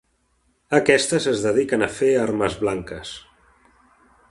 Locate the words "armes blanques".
2.23-3.15